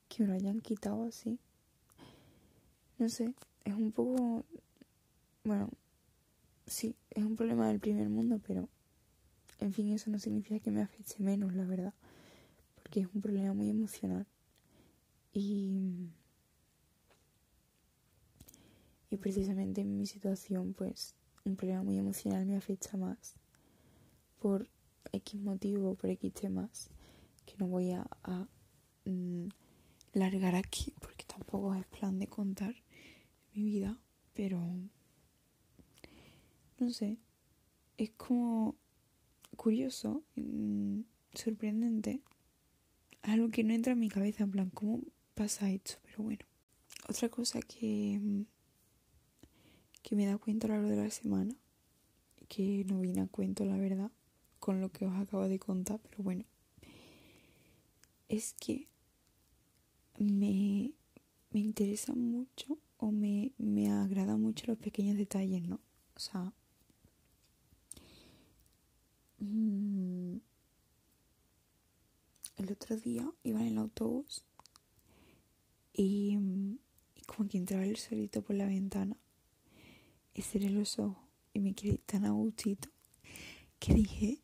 que 0.08 0.24
me 0.24 0.28
lo 0.30 0.34
hayan 0.34 0.60
quitado 0.60 1.04
así. 1.04 1.38
No 2.98 3.08
sé, 3.08 3.34
es 3.64 3.74
un 3.74 3.92
poco, 3.92 4.44
bueno, 5.44 5.70
sí, 6.66 6.96
es 7.10 7.24
un 7.24 7.36
problema 7.36 7.68
del 7.68 7.78
primer 7.78 8.08
mundo, 8.08 8.40
pero 8.44 8.68
en 9.60 9.72
fin, 9.72 9.92
eso 9.92 10.10
no 10.10 10.18
significa 10.18 10.58
que 10.58 10.72
me 10.72 10.82
afecte 10.82 11.22
menos, 11.22 11.54
la 11.54 11.64
verdad, 11.64 11.94
porque 12.74 13.00
es 13.00 13.08
un 13.14 13.20
problema 13.20 13.54
muy 13.54 13.70
emocional. 13.70 14.26
Y 15.32 16.08
y 19.14 19.16
precisamente 19.16 19.80
en 19.80 19.96
mi 19.96 20.06
situación, 20.06 20.74
pues 20.74 21.14
un 21.44 21.54
problema 21.54 21.84
muy 21.84 21.98
emocional 21.98 22.44
me 22.46 22.56
afecta 22.56 22.96
más 22.96 23.36
por 24.44 24.68
X 25.10 25.40
motivo, 25.40 25.94
por 25.94 26.10
X 26.10 26.34
temas, 26.34 26.90
que 27.46 27.56
no 27.56 27.66
voy 27.66 27.92
a, 27.92 28.06
mm, 29.06 29.48
largar 30.12 30.54
aquí 30.54 30.92
porque 31.00 31.24
tampoco 31.24 31.74
es 31.74 31.86
plan 31.86 32.18
de 32.18 32.26
contar 32.26 32.74
mi 33.54 33.64
vida, 33.64 33.98
pero 34.34 34.60
no 36.78 36.90
sé, 36.90 37.16
es 37.96 38.10
como 38.18 38.76
curioso, 39.56 40.22
mm, 40.36 41.00
sorprendente, 41.32 42.20
algo 43.22 43.48
que 43.48 43.64
no 43.64 43.72
entra 43.72 43.94
en 43.94 44.00
mi 44.00 44.10
cabeza, 44.10 44.44
en 44.44 44.50
plan, 44.50 44.68
¿cómo 44.68 45.00
pasa 45.34 45.70
esto? 45.70 45.94
Pero 46.02 46.22
bueno. 46.22 46.44
Otra 47.08 47.30
cosa 47.30 47.60
que, 47.62 48.20
mm, 48.20 48.42
que 50.02 50.16
me 50.16 50.26
da 50.26 50.36
cuenta 50.36 50.66
a 50.66 50.68
lo 50.68 50.74
largo 50.74 50.90
de 50.90 51.02
la 51.02 51.10
semana, 51.10 51.54
que 52.46 52.84
no 52.84 53.00
viene 53.00 53.22
a 53.22 53.26
cuento, 53.26 53.64
la 53.64 53.78
verdad, 53.78 54.10
con 54.64 54.80
lo 54.80 54.90
que 54.90 55.04
os 55.04 55.14
acabo 55.14 55.46
de 55.46 55.58
contar, 55.58 56.00
pero 56.00 56.22
bueno, 56.22 56.46
es 58.30 58.54
que 58.54 58.88
me, 60.18 60.94
me 61.50 61.60
interesa 61.60 62.14
mucho 62.14 62.78
o 62.96 63.10
me, 63.12 63.52
me 63.58 63.92
agrada 63.92 64.38
mucho 64.38 64.64
los 64.66 64.78
pequeños 64.78 65.18
detalles, 65.18 65.68
¿no? 65.68 65.80
O 66.16 66.18
sea, 66.18 66.54
mm, 69.40 70.36
el 72.56 72.72
otro 72.72 72.96
día 72.96 73.30
iba 73.42 73.60
en 73.60 73.66
el 73.66 73.76
autobús 73.76 74.46
y, 75.92 76.38
y, 77.16 77.22
como 77.26 77.50
que 77.50 77.58
entraba 77.58 77.84
el 77.84 77.98
solito 77.98 78.40
por 78.40 78.56
la 78.56 78.64
ventana 78.64 79.18
y 80.32 80.40
cerré 80.40 80.70
los 80.70 80.98
ojos 80.98 81.22
y 81.52 81.60
me 81.60 81.74
quedé 81.74 81.98
tan 81.98 82.24
a 82.24 82.30
gustito 82.30 82.88
que 83.78 83.92
dije, 83.92 84.43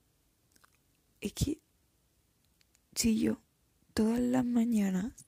es 1.20 1.32
que 1.32 1.58
si 2.94 3.18
yo 3.18 3.40
todas 3.94 4.20
las 4.20 4.44
mañanas 4.44 5.26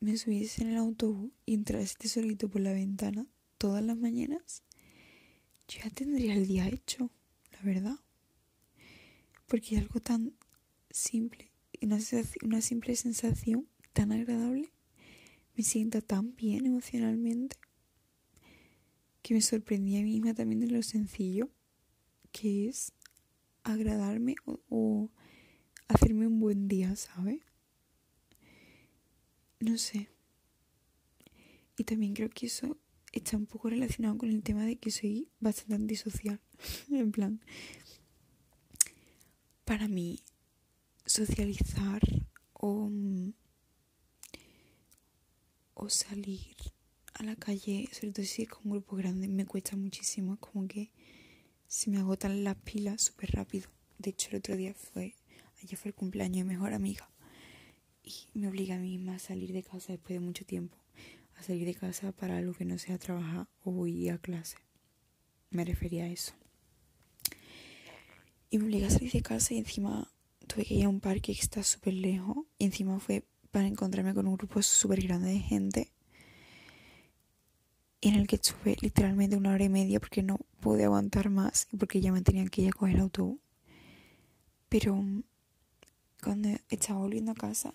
me 0.00 0.16
subiese 0.16 0.62
en 0.62 0.68
el 0.68 0.76
autobús 0.76 1.32
y 1.46 1.54
entrase 1.54 2.08
solito 2.08 2.48
por 2.48 2.60
la 2.60 2.72
ventana 2.72 3.26
todas 3.58 3.82
las 3.82 3.96
mañanas, 3.96 4.62
yo 5.68 5.80
ya 5.82 5.90
tendría 5.90 6.34
el 6.34 6.46
día 6.46 6.68
hecho, 6.68 7.10
la 7.52 7.62
verdad. 7.62 7.98
Porque 9.46 9.76
es 9.76 9.82
algo 9.82 10.00
tan 10.00 10.34
simple, 10.90 11.50
una, 11.80 11.98
una 12.42 12.60
simple 12.60 12.96
sensación 12.96 13.66
tan 13.92 14.12
agradable, 14.12 14.70
me 15.56 15.64
sienta 15.64 16.00
tan 16.00 16.34
bien 16.36 16.66
emocionalmente, 16.66 17.56
que 19.22 19.32
me 19.32 19.40
sorprendí 19.40 19.96
a 19.96 20.02
mí 20.02 20.14
misma 20.14 20.34
también 20.34 20.60
de 20.60 20.66
lo 20.66 20.82
sencillo 20.82 21.48
que 22.32 22.68
es 22.68 22.92
agradarme 23.64 24.36
o, 24.44 24.60
o 24.68 25.10
hacerme 25.88 26.26
un 26.26 26.40
buen 26.40 26.68
día, 26.68 26.94
¿sabes? 26.96 27.40
No 29.60 29.78
sé. 29.78 30.10
Y 31.76 31.84
también 31.84 32.14
creo 32.14 32.30
que 32.30 32.46
eso 32.46 32.78
está 33.12 33.36
un 33.36 33.46
poco 33.46 33.70
relacionado 33.70 34.18
con 34.18 34.28
el 34.28 34.42
tema 34.42 34.64
de 34.64 34.76
que 34.76 34.90
soy 34.90 35.28
bastante 35.40 35.74
antisocial. 35.74 36.40
en 36.90 37.12
plan, 37.12 37.40
para 39.64 39.88
mí, 39.88 40.20
socializar 41.06 42.02
o, 42.52 42.90
o 45.74 45.88
salir 45.88 46.56
a 47.14 47.22
la 47.22 47.36
calle, 47.36 47.88
sobre 47.92 48.12
todo 48.12 48.26
si 48.26 48.42
es 48.42 48.48
con 48.48 48.62
un 48.64 48.72
grupo 48.72 48.96
grande, 48.96 49.28
me 49.28 49.46
cuesta 49.46 49.76
muchísimo. 49.76 50.34
Es 50.34 50.40
como 50.40 50.66
que 50.66 50.90
se 51.74 51.90
me 51.90 51.98
agotan 51.98 52.44
las 52.44 52.54
pilas 52.54 53.02
súper 53.02 53.32
rápido. 53.32 53.68
De 53.98 54.10
hecho, 54.10 54.28
el 54.30 54.36
otro 54.36 54.56
día 54.56 54.74
fue, 54.74 55.16
ayer 55.60 55.76
fue 55.76 55.88
el 55.88 55.94
cumpleaños 55.94 56.36
de 56.36 56.44
mi 56.44 56.50
mejor 56.50 56.72
amiga 56.72 57.10
y 58.04 58.14
me 58.34 58.46
obliga 58.46 58.76
a 58.76 58.78
mí 58.78 58.96
misma 58.96 59.16
a 59.16 59.18
salir 59.18 59.52
de 59.52 59.64
casa 59.64 59.92
después 59.92 60.14
de 60.14 60.20
mucho 60.20 60.44
tiempo, 60.44 60.76
a 61.34 61.42
salir 61.42 61.66
de 61.66 61.74
casa 61.74 62.12
para 62.12 62.38
algo 62.38 62.54
que 62.54 62.64
no 62.64 62.78
sea 62.78 62.96
trabajar 62.96 63.48
o 63.64 63.88
ir 63.88 64.12
a 64.12 64.18
clase. 64.18 64.56
Me 65.50 65.64
refería 65.64 66.04
a 66.04 66.10
eso. 66.10 66.32
Y 68.50 68.58
me 68.58 68.66
obliga 68.66 68.86
a 68.86 68.90
salir 68.90 69.10
de 69.10 69.22
casa 69.22 69.52
y 69.52 69.58
encima 69.58 70.12
tuve 70.46 70.64
que 70.64 70.74
ir 70.74 70.84
a 70.84 70.88
un 70.88 71.00
parque 71.00 71.34
que 71.34 71.40
está 71.40 71.64
súper 71.64 71.94
lejos 71.94 72.36
y 72.56 72.66
encima 72.66 73.00
fue 73.00 73.24
para 73.50 73.66
encontrarme 73.66 74.14
con 74.14 74.28
un 74.28 74.36
grupo 74.36 74.62
súper 74.62 75.02
grande 75.02 75.30
de 75.30 75.40
gente 75.40 75.93
en 78.08 78.16
el 78.16 78.26
que 78.26 78.36
estuve 78.36 78.76
literalmente 78.80 79.36
una 79.36 79.52
hora 79.52 79.64
y 79.64 79.68
media 79.70 79.98
porque 79.98 80.22
no 80.22 80.38
pude 80.60 80.84
aguantar 80.84 81.30
más 81.30 81.68
y 81.72 81.76
porque 81.76 82.00
ya 82.00 82.12
me 82.12 82.20
tenían 82.20 82.48
que 82.48 82.62
ir 82.62 82.68
a 82.68 82.72
coger 82.72 82.96
el 82.96 83.00
autobús. 83.00 83.38
Pero 84.68 85.02
cuando 86.22 86.50
estaba 86.68 87.00
volviendo 87.00 87.32
a 87.32 87.34
casa 87.34 87.72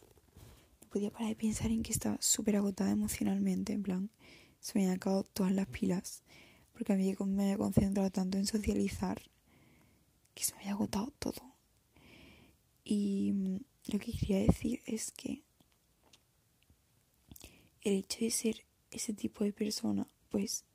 podía 0.90 1.12
parar 1.12 1.30
de 1.30 1.36
pensar 1.36 1.72
en 1.72 1.84
que 1.84 1.92
estaba 1.92 2.18
súper 2.20 2.58
agotada 2.58 2.92
emocionalmente, 2.92 3.74
en 3.74 3.84
plan, 3.84 4.10
se 4.60 4.78
me 4.78 4.84
habían 4.84 4.98
acabado 4.98 5.24
todas 5.24 5.52
las 5.52 5.68
pilas, 5.68 6.24
porque 6.74 6.96
me 6.96 7.44
había 7.44 7.58
concentrado 7.58 8.10
tanto 8.10 8.38
en 8.38 8.46
socializar 8.46 9.22
que 10.34 10.44
se 10.44 10.54
me 10.54 10.62
había 10.62 10.74
agotado 10.74 11.12
todo. 11.20 11.42
Y 12.84 13.32
mm, 13.34 13.58
lo 13.94 14.00
que 14.00 14.12
quería 14.12 14.40
decir 14.40 14.82
es 14.86 15.12
que 15.12 15.44
el 17.82 17.94
hecho 17.94 18.20
de 18.22 18.32
ser 18.32 18.66
ese 18.92 19.14
tipo 19.14 19.44
de 19.44 19.54
persona, 19.54 20.08
pues, 20.30 20.66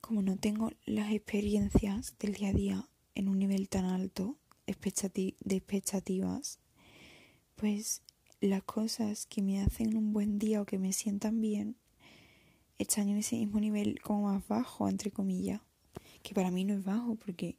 como 0.00 0.22
no 0.22 0.36
tengo 0.36 0.70
las 0.84 1.12
experiencias 1.12 2.16
del 2.18 2.34
día 2.34 2.48
a 2.50 2.52
día 2.52 2.88
en 3.14 3.28
un 3.28 3.38
nivel 3.38 3.68
tan 3.68 3.84
alto 3.84 4.36
de 4.66 4.72
expectativas, 5.56 6.58
pues 7.56 8.02
las 8.40 8.62
cosas 8.62 9.26
que 9.26 9.42
me 9.42 9.60
hacen 9.60 9.96
un 9.96 10.12
buen 10.12 10.38
día 10.38 10.62
o 10.62 10.64
que 10.64 10.78
me 10.78 10.92
sientan 10.92 11.40
bien 11.40 11.76
están 12.78 13.08
en 13.08 13.16
ese 13.16 13.36
mismo 13.36 13.58
nivel 13.58 14.00
como 14.00 14.32
más 14.32 14.46
bajo, 14.46 14.88
entre 14.88 15.10
comillas. 15.10 15.60
Que 16.22 16.34
para 16.34 16.50
mí 16.50 16.64
no 16.64 16.74
es 16.74 16.84
bajo, 16.84 17.16
porque 17.16 17.56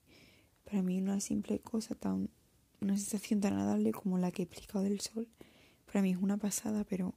para 0.64 0.82
mí 0.82 1.02
una 1.02 1.20
simple 1.20 1.60
cosa 1.60 1.96
tan, 1.96 2.30
una 2.80 2.98
sensación 2.98 3.42
tan 3.42 3.54
agradable 3.54 3.92
como 3.92 4.18
la 4.18 4.32
que 4.32 4.44
he 4.44 4.46
explicado 4.46 4.84
del 4.84 5.02
sol, 5.02 5.28
para 5.86 6.02
mí 6.02 6.12
es 6.12 6.18
una 6.18 6.38
pasada, 6.38 6.84
pero 6.86 7.16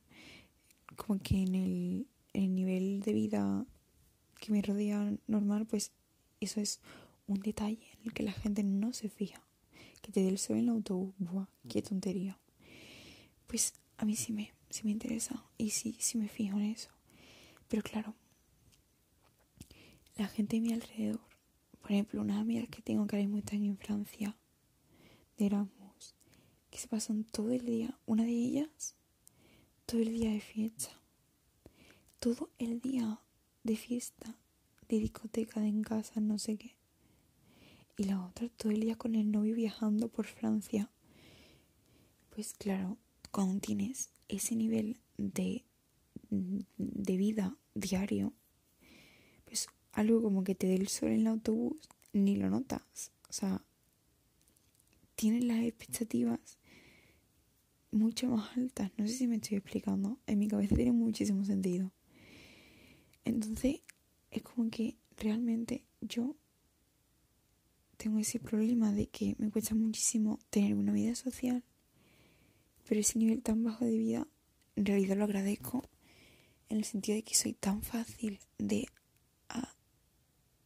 como 0.97 1.21
que 1.21 1.43
en 1.43 1.55
el, 1.55 2.07
el 2.33 2.55
nivel 2.55 3.01
de 3.01 3.13
vida 3.13 3.67
que 4.41 4.53
me 4.53 4.63
rodea 4.63 5.15
normal, 5.27 5.67
pues 5.67 5.93
eso 6.41 6.61
es 6.61 6.81
un 7.27 7.41
detalle 7.41 7.87
en 7.95 8.07
el 8.07 8.13
que 8.13 8.23
la 8.23 8.33
gente 8.33 8.63
no 8.65 8.93
se 8.93 9.09
fija. 9.09 9.43
Que 10.01 10.11
te 10.11 10.21
dé 10.21 10.29
el 10.29 10.39
sol 10.39 10.57
en 10.57 10.65
el 10.65 10.71
autobús, 10.71 11.15
¡buah! 11.19 11.47
¡Qué 11.69 11.81
tontería! 11.81 12.39
pues 13.53 13.75
a 13.99 14.07
mí 14.07 14.17
sí 14.17 14.33
me, 14.33 14.51
sí 14.71 14.81
me 14.85 14.93
interesa 14.93 15.45
y 15.59 15.73
sí, 15.73 15.95
sí 16.01 16.17
me 16.17 16.27
fijo 16.27 16.59
en 16.59 16.71
eso. 16.71 16.89
Pero 17.69 17.83
claro, 17.83 18.15
la 20.17 20.27
gente 20.27 20.57
de 20.57 20.63
mi 20.63 20.73
alrededor, 20.73 21.21
por 21.83 21.93
ejemplo, 21.93 22.23
unas 22.23 22.39
amigas 22.39 22.67
que 22.71 22.81
tengo 22.81 23.07
que 23.07 23.17
ahora 23.17 23.27
mismo 23.27 23.37
están 23.41 23.63
en 23.63 23.77
Francia, 23.77 24.39
de 25.37 25.45
Erasmus, 25.45 26.15
que 26.71 26.79
se 26.79 26.89
pasan 26.89 27.25
todo 27.25 27.51
el 27.51 27.67
día, 27.67 27.99
una 28.07 28.25
de 28.25 28.31
ellas, 28.31 28.97
todo 29.85 30.01
el 30.01 30.15
día 30.15 30.31
de 30.31 30.41
fiesta, 30.41 31.02
todo 32.23 32.51
el 32.61 32.81
día 32.81 33.19
de 33.65 33.75
fiesta, 33.75 34.37
de 34.89 35.01
discoteca, 35.01 35.61
de 35.61 35.67
en 35.67 35.83
casa, 35.83 36.21
no 36.21 36.39
sé 36.39 36.57
qué. 36.57 36.77
Y 37.97 38.05
la 38.05 38.25
otra 38.25 38.49
todo 38.49 38.71
el 38.71 38.79
día 38.79 38.95
con 38.95 39.17
el 39.17 39.33
novio 39.33 39.57
viajando 39.57 40.07
por 40.07 40.27
Francia. 40.27 40.89
Pues 42.31 42.53
claro, 42.53 42.97
cuando 43.33 43.59
tienes 43.59 44.11
ese 44.29 44.55
nivel 44.55 45.01
de, 45.19 45.65
de 46.31 47.17
vida 47.17 47.57
diario, 47.75 48.33
pues 49.45 49.67
algo 49.91 50.23
como 50.23 50.45
que 50.45 50.55
te 50.55 50.69
dé 50.69 50.77
el 50.77 50.87
sol 50.87 51.09
en 51.09 51.23
el 51.23 51.27
autobús, 51.27 51.89
ni 52.13 52.37
lo 52.37 52.49
notas. 52.51 53.11
O 53.29 53.33
sea, 53.33 53.65
tienes 55.17 55.43
las 55.43 55.65
expectativas 55.65 56.57
mucho 57.91 58.29
más 58.29 58.57
altas. 58.57 58.93
No 58.97 59.09
sé 59.09 59.15
si 59.15 59.27
me 59.27 59.37
estoy 59.37 59.57
explicando. 59.57 60.21
En 60.29 60.39
mi 60.39 60.47
cabeza 60.47 60.77
tiene 60.77 60.93
muchísimo 60.93 61.45
sentido. 61.45 61.91
Entonces, 63.25 63.81
es 64.31 64.43
como 64.43 64.71
que 64.71 64.97
realmente 65.17 65.85
yo 66.01 66.37
tengo 67.97 68.19
ese 68.19 68.41
problema 68.41 68.93
de 68.93 69.07
que 69.07 69.37
me 69.39 69.51
cuesta 69.51 69.75
muchísimo 69.75 70.39
tener 70.51 70.75
una 70.75 70.93
vida 70.93 71.15
social 71.15 71.63
pero 72.93 73.01
ese 73.01 73.19
nivel 73.19 73.43
tan 73.43 73.63
bajo 73.63 73.85
de 73.85 73.97
vida, 73.97 74.27
en 74.77 74.87
realidad 74.87 75.17
lo 75.17 75.25
agradezco 75.25 75.83
en 76.69 76.79
el 76.79 76.85
sentido 76.85 77.17
de 77.17 77.23
que 77.23 77.35
soy 77.35 77.53
tan 77.53 77.83
fácil 77.83 78.41
de, 78.59 78.87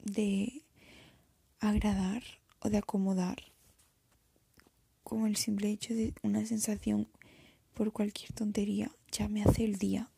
de 0.02 0.62
agradar 1.60 2.22
o 2.60 2.70
de 2.70 2.78
acomodar 2.78 3.36
como 5.02 5.26
el 5.26 5.36
simple 5.36 5.70
hecho 5.70 5.94
de 5.94 6.14
una 6.22 6.44
sensación 6.46 7.08
por 7.74 7.92
cualquier 7.92 8.32
tontería 8.32 8.90
ya 9.12 9.28
me 9.28 9.42
hace 9.42 9.64
el 9.64 9.76
día 9.76 10.10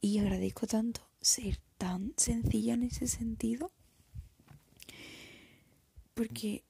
y 0.00 0.18
agradezco 0.18 0.66
tanto 0.66 1.00
ser 1.20 1.58
tan 1.76 2.14
sencilla 2.16 2.74
en 2.74 2.84
ese 2.84 3.06
sentido. 3.06 3.72
Porque 6.14 6.64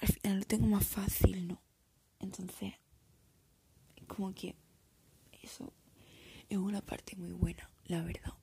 al 0.00 0.08
final 0.08 0.38
lo 0.40 0.44
tengo 0.44 0.66
más 0.66 0.86
fácil, 0.86 1.48
¿no? 1.48 1.60
Entonces, 2.20 2.74
como 4.06 4.34
que 4.34 4.54
eso 5.42 5.72
es 6.48 6.58
una 6.58 6.80
parte 6.80 7.16
muy 7.16 7.32
buena, 7.32 7.70
la 7.86 8.02
verdad. 8.02 8.34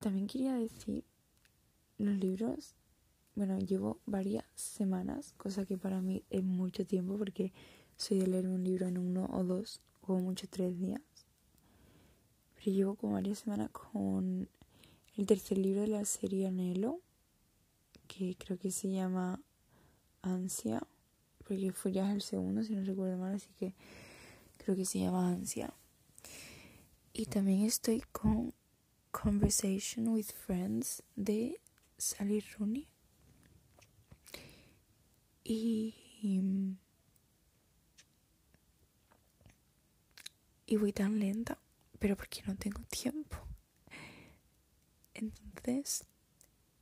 También 0.00 0.26
quería 0.26 0.54
decir 0.54 1.04
libros, 1.98 2.74
bueno, 3.34 3.58
llevo 3.58 4.00
varias 4.06 4.44
semanas, 4.54 5.34
cosa 5.36 5.66
que 5.66 5.76
para 5.76 6.00
mí 6.00 6.22
es 6.30 6.44
mucho 6.44 6.86
tiempo 6.86 7.18
porque 7.18 7.52
soy 7.96 8.18
de 8.18 8.26
leer 8.26 8.48
un 8.48 8.62
libro 8.62 8.86
en 8.86 8.98
uno 8.98 9.28
o 9.32 9.44
dos, 9.44 9.80
o 10.02 10.18
mucho 10.18 10.46
tres 10.48 10.78
días. 10.78 11.00
Pero 12.54 12.76
llevo 12.76 12.94
como 12.94 13.14
varias 13.14 13.40
semanas 13.40 13.70
con 13.70 14.48
el 15.16 15.26
tercer 15.26 15.58
libro 15.58 15.82
de 15.82 15.88
la 15.88 16.04
serie 16.04 16.46
Anhelo, 16.46 17.00
que 18.06 18.36
creo 18.36 18.58
que 18.58 18.70
se 18.70 18.90
llama 18.90 19.40
Ansia, 20.22 20.82
porque 21.46 21.72
fue 21.72 21.92
ya 21.92 22.12
el 22.12 22.22
segundo, 22.22 22.62
si 22.62 22.74
no 22.74 22.84
recuerdo 22.84 23.18
mal, 23.18 23.34
así 23.34 23.50
que 23.58 23.74
creo 24.58 24.76
que 24.76 24.84
se 24.84 25.00
llama 25.00 25.28
Ansia. 25.28 25.74
Y 27.12 27.26
también 27.26 27.62
estoy 27.62 28.02
con 28.12 28.54
Conversation 29.10 30.08
with 30.08 30.26
Friends 30.26 31.02
de 31.14 31.60
Sally 31.98 32.40
Rooney. 32.40 32.88
Y, 35.42 35.94
y 40.66 40.76
voy 40.76 40.92
tan 40.92 41.18
lenta, 41.18 41.58
pero 41.98 42.16
porque 42.16 42.42
no 42.46 42.56
tengo 42.56 42.80
tiempo. 42.84 43.36
Entonces 45.14 46.04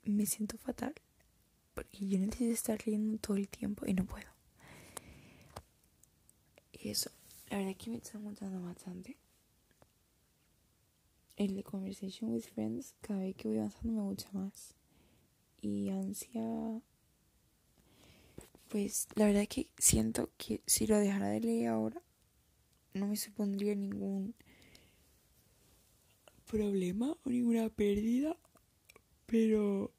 me 0.05 0.27
siento 0.27 0.59
fatal, 0.59 0.95
porque 1.75 2.07
yo 2.09 2.19
necesito 2.19 2.53
estar 2.53 2.87
leyendo 2.87 3.19
todo 3.19 3.37
el 3.37 3.49
tiempo 3.49 3.87
y 3.87 3.95
no 3.95 4.05
puedo. 4.05 4.31
Y 6.73 6.89
eso, 6.89 7.11
la 7.51 7.59
verdad 7.59 7.73
es 7.73 7.79
que 7.79 7.91
me 7.91 7.97
está 7.97 8.19
gustando 8.19 8.61
bastante. 8.63 9.17
El 11.37 11.55
de 11.55 11.63
Conversation 11.63 12.33
with 12.33 12.43
Friends, 12.43 12.95
cada 13.01 13.21
vez 13.21 13.35
que 13.37 13.49
voy 13.49 13.59
avanzando 13.59 13.93
me 13.93 14.03
gusta 14.03 14.29
más. 14.33 14.75
Y 15.63 15.89
ansia, 15.91 16.83
pues 18.69 19.07
la 19.15 19.27
verdad 19.27 19.43
es 19.43 19.49
que 19.49 19.69
siento 19.79 20.31
que 20.37 20.61
si 20.67 20.87
lo 20.87 20.99
dejara 20.99 21.29
de 21.29 21.41
leer 21.41 21.69
ahora, 21.69 22.03
no 22.95 23.07
me 23.07 23.17
supondría 23.17 23.75
ningún 23.75 24.35
problema 26.51 27.17
o 27.25 27.31
ninguna 27.31 27.69
pérdida, 27.71 28.37
pero 29.27 29.93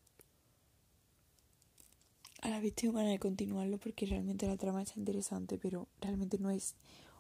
a 2.42 2.50
la 2.50 2.60
vez 2.60 2.76
tengo 2.76 2.94
ganas 2.94 3.12
de 3.12 3.20
continuarlo 3.20 3.78
porque 3.78 4.06
realmente 4.06 4.48
la 4.48 4.58
trama 4.58 4.84
está 4.84 5.00
interesante, 5.00 5.58
pero 5.58 5.88
realmente 6.02 6.38
no 6.38 6.52
es 6.52 6.76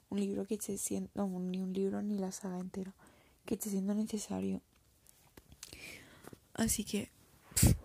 un 0.10 0.20
libro 0.20 0.46
que 0.46 0.60
se 0.60 0.78
sienta, 0.78 1.12
no, 1.16 1.40
ni 1.40 1.62
un 1.62 1.72
libro 1.72 2.02
ni 2.02 2.20
la 2.20 2.32
saga 2.34 2.60
entera, 2.60 2.94
que 3.46 3.54
esté 3.56 3.70
siendo 3.70 3.94
necesario. 3.96 4.62
Así 6.54 6.84
que, 6.84 7.10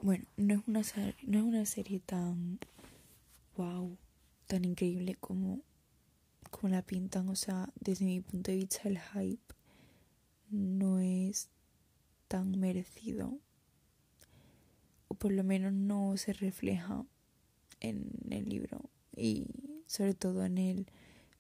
bueno, 0.02 0.25
no 0.37 0.54
es 0.80 0.97
una, 0.97 1.14
no 1.23 1.38
es 1.38 1.44
una 1.44 1.66
serie 1.66 2.00
tan 2.00 2.58
wow, 3.56 3.97
tan 4.47 4.64
increíble 4.64 5.16
como, 5.16 5.61
como 6.50 6.73
la 6.73 6.82
pintan, 6.82 7.28
o 7.28 7.35
sea, 7.35 7.68
desde 7.80 8.04
mi 8.04 8.20
punto 8.20 8.50
de 8.50 8.56
vista 8.56 8.88
el 8.88 8.99
hype 8.99 9.54
no 10.50 11.00
es 11.00 11.50
tan 12.28 12.58
merecido. 12.58 13.38
O 15.08 15.14
por 15.14 15.32
lo 15.32 15.43
menos 15.43 15.73
no 15.73 16.17
se 16.17 16.32
refleja 16.32 17.04
en 17.80 18.10
el 18.30 18.49
libro. 18.49 18.91
Y 19.17 19.47
sobre 19.86 20.14
todo 20.14 20.45
en 20.45 20.58
el 20.58 20.86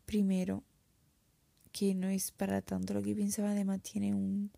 primero 0.06 0.64
que 1.72 1.94
no 1.94 2.08
es 2.08 2.32
para 2.32 2.62
tanto 2.62 2.94
lo 2.94 3.02
que 3.02 3.14
pensaba. 3.14 3.50
Además 3.50 3.82
tiene 3.82 4.14
un, 4.14 4.50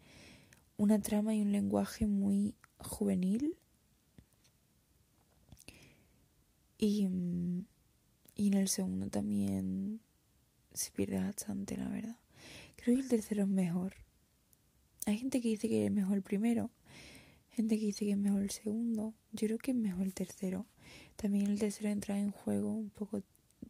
una 0.76 1.00
trama 1.00 1.34
y 1.34 1.42
un 1.42 1.52
lenguaje 1.52 2.06
muy 2.06 2.54
juvenil 2.78 3.56
y, 6.80 7.08
y 8.34 8.48
en 8.48 8.54
el 8.54 8.68
segundo 8.68 9.08
también 9.08 10.00
se 10.72 10.90
pierde 10.92 11.18
bastante 11.18 11.76
la 11.76 11.88
verdad 11.88 12.16
creo 12.76 12.96
que 12.96 13.02
el 13.02 13.08
tercero 13.08 13.42
es 13.42 13.48
mejor 13.48 13.94
hay 15.06 15.18
gente 15.18 15.40
que 15.40 15.48
dice 15.48 15.68
que 15.68 15.86
es 15.86 15.92
mejor 15.92 16.16
el 16.16 16.22
primero, 16.22 16.70
gente 17.50 17.78
que 17.78 17.86
dice 17.86 18.04
que 18.04 18.12
es 18.12 18.18
mejor 18.18 18.42
el 18.42 18.50
segundo. 18.50 19.14
Yo 19.32 19.46
creo 19.48 19.58
que 19.58 19.70
es 19.70 19.76
mejor 19.76 20.02
el 20.02 20.14
tercero. 20.14 20.66
También 21.16 21.50
el 21.50 21.58
tercero 21.58 21.88
entra 21.88 22.18
en 22.18 22.30
juego 22.30 22.72
un 22.72 22.90
poco 22.90 23.22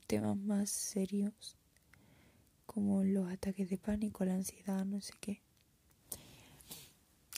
temas 0.07 0.37
más 0.37 0.71
serios, 0.71 1.57
como 2.67 3.05
los 3.05 3.31
ataques 3.31 3.71
de 3.71 3.79
pánico, 3.79 4.25
la 4.25 4.35
ansiedad, 4.35 4.85
no 4.85 5.01
sé 5.01 5.15
qué. 5.21 5.43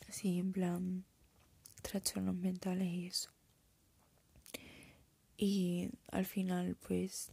Así, 0.09 0.39
en 0.39 0.53
plan, 0.53 1.05
trastornos 1.83 2.35
mentales 2.35 2.89
y 2.89 3.07
eso. 3.07 3.31
Y 5.43 5.91
al 6.13 6.25
final, 6.25 6.77
pues, 6.87 7.33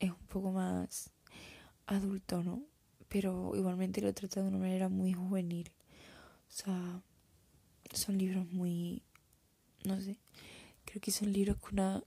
es 0.00 0.10
un 0.10 0.26
poco 0.26 0.50
más 0.50 1.10
adulto, 1.86 2.42
¿no? 2.42 2.62
pero 3.14 3.52
igualmente 3.54 4.00
lo 4.00 4.12
trata 4.12 4.42
de 4.42 4.48
una 4.48 4.58
manera 4.58 4.88
muy 4.88 5.12
juvenil. 5.12 5.70
O 6.48 6.52
sea, 6.52 7.00
son 7.92 8.18
libros 8.18 8.50
muy, 8.50 9.04
no 9.84 10.00
sé, 10.00 10.16
creo 10.84 11.00
que 11.00 11.12
son 11.12 11.32
libros 11.32 11.58
que 11.58 11.74
una 11.74 12.02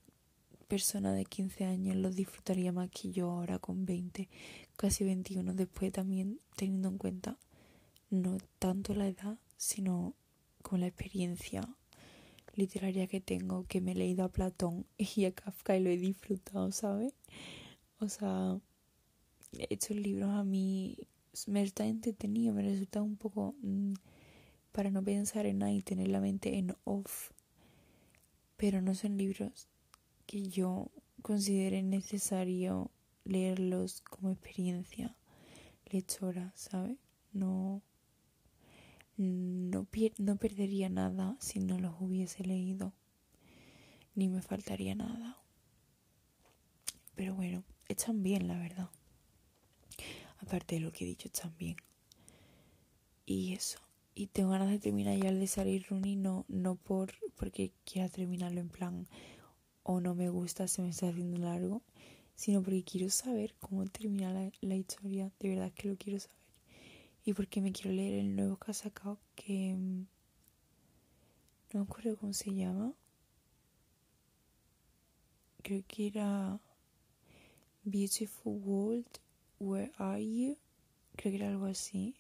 persona 0.67 1.13
de 1.13 1.23
15 1.23 1.63
años 1.63 1.95
los 1.95 2.13
disfrutaría 2.13 2.73
más 2.73 2.89
que 2.89 3.13
yo 3.13 3.31
ahora 3.31 3.57
con 3.57 3.85
20, 3.85 4.27
casi 4.75 5.05
21, 5.05 5.53
después 5.53 5.93
también 5.93 6.41
teniendo 6.57 6.89
en 6.89 6.97
cuenta 6.97 7.37
no 8.09 8.37
tanto 8.59 8.93
la 8.93 9.07
edad, 9.07 9.37
sino 9.55 10.13
con 10.61 10.81
la 10.81 10.87
experiencia 10.87 11.61
literaria 12.57 13.07
que 13.07 13.21
tengo, 13.21 13.65
que 13.67 13.79
me 13.79 13.93
he 13.93 13.95
leído 13.95 14.25
a 14.25 14.29
Platón 14.29 14.85
y 14.97 15.25
a 15.25 15.31
Kafka 15.31 15.77
y 15.77 15.83
lo 15.83 15.89
he 15.89 15.97
disfrutado, 15.97 16.71
¿sabes? 16.71 17.13
O 17.99 18.09
sea, 18.09 18.59
estos 19.69 19.95
libros 19.95 20.29
a 20.31 20.43
mí 20.43 20.97
me 21.45 21.63
está 21.63 21.85
entretenido, 21.85 22.53
me 22.53 22.63
resulta 22.63 23.01
un 23.01 23.15
poco 23.15 23.55
mm, 23.61 23.93
para 24.71 24.91
no 24.91 25.03
pensar 25.03 25.45
en 25.45 25.59
nada 25.59 25.71
y 25.71 25.81
tener 25.81 26.09
la 26.09 26.19
mente 26.19 26.57
en 26.57 26.75
off. 26.83 27.31
Pero 28.57 28.81
no 28.81 28.95
son 28.95 29.17
libros 29.17 29.67
que 30.25 30.43
yo 30.49 30.91
considere 31.21 31.83
necesario 31.83 32.91
leerlos 33.23 34.01
como 34.01 34.31
experiencia 34.31 35.15
lectora, 35.85 36.51
¿sabes? 36.55 36.97
No, 37.33 37.81
no, 39.17 39.87
no 40.17 40.35
perdería 40.37 40.89
nada 40.89 41.35
si 41.39 41.59
no 41.59 41.79
los 41.79 41.95
hubiese 41.99 42.43
leído, 42.43 42.93
ni 44.15 44.29
me 44.29 44.41
faltaría 44.41 44.95
nada. 44.95 45.37
Pero 47.15 47.35
bueno, 47.35 47.63
están 47.87 48.23
bien, 48.23 48.47
la 48.47 48.57
verdad 48.57 48.89
aparte 50.39 50.75
de 50.75 50.81
lo 50.81 50.91
que 50.91 51.03
he 51.03 51.07
dicho 51.07 51.29
también. 51.29 51.77
Y 53.25 53.53
eso. 53.53 53.79
Y 54.15 54.27
tengo 54.27 54.51
ganas 54.51 54.69
de 54.69 54.79
terminar 54.79 55.17
ya 55.17 55.29
el 55.29 55.39
de 55.39 55.47
salir 55.47 55.85
Rooney, 55.89 56.15
no, 56.15 56.45
no 56.47 56.75
por 56.75 57.13
porque 57.35 57.71
quiera 57.85 58.09
terminarlo 58.09 58.59
en 58.59 58.69
plan 58.69 59.07
o 59.83 60.01
no 60.01 60.15
me 60.15 60.29
gusta, 60.29 60.67
se 60.67 60.81
me 60.81 60.89
está 60.89 61.09
haciendo 61.09 61.37
largo, 61.37 61.83
sino 62.33 62.63
porque 62.63 62.83
quiero 62.83 63.09
saber 63.09 63.53
cómo 63.59 63.85
termina 63.85 64.51
la 64.61 64.75
historia, 64.75 65.31
de 65.39 65.49
verdad 65.49 65.71
que 65.73 65.89
lo 65.89 65.97
quiero 65.97 66.19
saber. 66.19 66.46
Y 67.27 67.33
porque 67.33 67.59
me 67.59 67.73
quiero 67.73 67.91
leer 67.91 68.19
el 68.19 68.37
nuevo 68.37 68.55
que 68.55 68.71
ha 68.71 68.73
sacado, 68.73 69.19
que 69.35 69.75
no 69.75 70.07
me 71.73 71.81
acuerdo 71.81 72.15
cómo 72.15 72.31
se 72.31 72.55
llama. 72.55 72.93
Creo 75.61 75.83
que 75.85 76.07
era 76.07 76.57
Beautiful 77.83 78.61
World 78.63 79.19
Where 79.59 79.91
Are 79.97 80.25
You? 80.25 80.57
Creo 81.17 81.33
que 81.33 81.35
era 81.35 81.49
algo 81.49 81.65
así. 81.65 82.15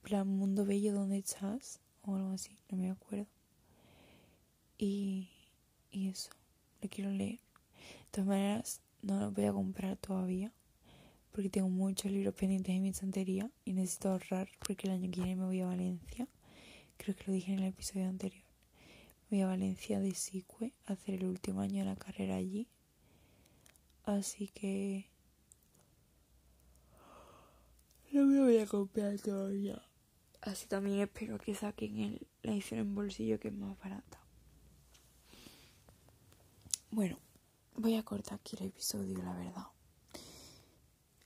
Plan 0.00 0.26
Mundo 0.26 0.64
Bello, 0.64 0.94
¿dónde 0.94 1.18
estás? 1.18 1.82
O 2.04 2.16
algo 2.16 2.30
así, 2.30 2.56
no 2.70 2.78
me 2.78 2.90
acuerdo. 2.90 3.26
Y, 4.78 5.28
y 5.90 6.08
eso, 6.08 6.30
lo 6.80 6.88
quiero 6.88 7.10
leer. 7.10 7.40
De 7.40 8.06
todas 8.12 8.28
maneras, 8.28 8.80
no 9.02 9.20
lo 9.20 9.30
voy 9.30 9.44
a 9.44 9.52
comprar 9.52 9.98
todavía. 9.98 10.54
Porque 11.36 11.50
tengo 11.50 11.68
muchos 11.68 12.10
libros 12.10 12.32
pendientes 12.32 12.74
en 12.74 12.80
mi 12.80 12.88
estantería 12.88 13.50
y 13.66 13.74
necesito 13.74 14.08
ahorrar 14.08 14.48
porque 14.66 14.86
el 14.86 14.94
año 14.94 15.10
que 15.10 15.20
viene 15.20 15.36
me 15.36 15.44
voy 15.44 15.60
a 15.60 15.66
Valencia. 15.66 16.26
Creo 16.96 17.14
que 17.14 17.24
lo 17.26 17.34
dije 17.34 17.52
en 17.52 17.58
el 17.58 17.66
episodio 17.66 18.08
anterior. 18.08 18.42
Voy 19.28 19.42
a 19.42 19.46
Valencia 19.46 20.00
de 20.00 20.14
SICUE 20.14 20.72
a 20.86 20.94
hacer 20.94 21.16
el 21.16 21.26
último 21.26 21.60
año 21.60 21.80
de 21.80 21.90
la 21.90 21.96
carrera 21.96 22.36
allí. 22.36 22.68
Así 24.04 24.48
que 24.48 25.10
no 28.12 28.24
me 28.24 28.40
voy 28.40 28.56
a 28.56 28.66
comprar 28.66 29.20
todavía. 29.20 29.82
Así 30.40 30.66
también 30.66 31.00
espero 31.00 31.36
que 31.36 31.54
saquen 31.54 31.98
el, 31.98 32.26
la 32.44 32.52
edición 32.52 32.80
en 32.80 32.94
bolsillo 32.94 33.38
que 33.38 33.48
es 33.48 33.54
más 33.54 33.78
barata. 33.78 34.18
Bueno, 36.90 37.18
voy 37.74 37.94
a 37.96 38.02
cortar 38.02 38.38
aquí 38.40 38.56
el 38.58 38.68
episodio, 38.68 39.18
la 39.18 39.34
verdad. 39.34 39.75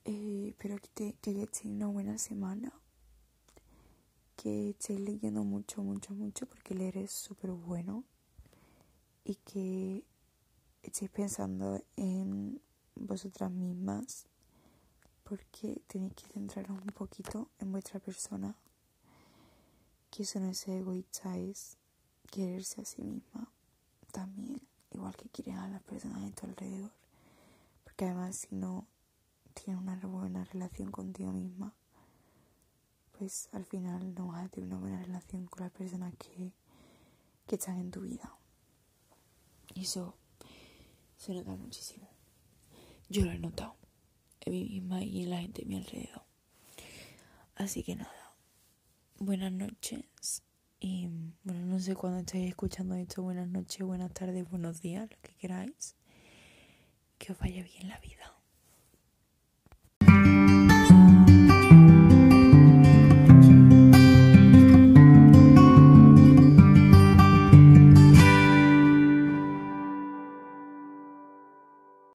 Eh, 0.05 0.49
espero 0.49 0.79
que, 0.79 0.89
te, 0.89 1.15
que 1.21 1.49
una 1.69 1.87
buena 1.87 2.19
semana. 2.19 2.73
que 4.37 4.71
estéis 4.71 5.01
leyendo 5.01 5.45
mucho, 5.45 5.83
mucho, 5.83 6.15
mucho, 6.15 6.47
porque 6.47 6.75
leer 6.75 6.97
es 6.97 7.11
súper 7.13 7.51
bueno. 7.51 8.05
Y 9.25 9.35
que 9.37 10.05
estéis 10.83 11.11
pensando 11.11 11.83
en 11.97 12.61
vosotras 12.95 13.51
mismas, 13.51 14.27
porque 15.25 15.83
tenéis 15.87 16.15
que 16.15 16.27
centraros 16.29 16.81
un 16.81 16.93
poquito 16.95 17.51
en 17.59 17.71
vuestra 17.73 18.01
persona. 18.01 18.57
Que 20.11 20.23
eso 20.23 20.41
no 20.41 20.49
es 20.49 20.67
egoísta, 20.67 21.37
es 21.37 21.77
quererse 22.31 22.81
a 22.81 22.85
sí 22.85 23.03
misma 23.03 23.53
también, 24.11 24.61
igual 24.93 25.15
que 25.17 25.29
quieres 25.29 25.57
a 25.57 25.69
las 25.69 25.83
personas 25.83 26.23
de 26.23 26.31
tu 26.33 26.47
alrededor. 26.47 26.91
Porque 27.85 28.07
además, 28.07 28.37
si 28.37 28.55
no 28.55 28.87
tienes 29.51 29.81
una 29.81 29.97
buena 29.97 30.45
relación 30.45 30.91
contigo 30.91 31.33
misma, 31.33 31.75
pues 33.19 33.49
al 33.53 33.65
final 33.65 34.15
no 34.15 34.29
vas 34.29 34.47
a 34.47 34.49
tener 34.49 34.69
una 34.69 34.79
buena 34.79 35.03
relación 35.03 35.47
con 35.47 35.65
las 35.65 35.73
personas 35.73 36.15
que, 36.17 36.53
que 37.47 37.57
están 37.57 37.79
en 37.79 37.91
tu 37.91 38.01
vida. 38.01 38.35
Y 39.75 39.83
eso 39.83 40.17
se 41.17 41.35
nota 41.35 41.55
muchísimo. 41.55 42.09
Yo 43.09 43.25
lo 43.25 43.33
he 43.33 43.39
notado 43.39 43.77
en 44.41 44.53
mí 44.53 44.65
misma 44.65 45.03
y 45.03 45.23
en 45.23 45.31
la 45.31 45.41
gente 45.41 45.63
de 45.63 45.69
mi 45.69 45.77
alrededor. 45.77 46.23
Así 47.57 47.83
que 47.83 47.97
nada, 47.97 48.35
buenas 49.19 49.53
noches. 49.53 50.43
Y 50.81 51.09
bueno, 51.45 51.67
no 51.67 51.79
sé 51.79 51.95
cuándo 51.95 52.21
estáis 52.21 52.49
escuchando 52.49 52.95
esto. 52.95 53.23
Buenas 53.23 53.49
noches, 53.49 53.87
buenas 53.87 54.13
tardes, 54.15 54.49
buenos 54.49 54.81
días, 54.81 55.11
lo 55.11 55.21
que 55.21 55.35
queráis. 55.35 55.95
Que 57.19 57.33
os 57.33 57.39
vaya 57.39 57.63
bien 57.63 57.89
la 57.89 57.99
vida. 58.01 58.39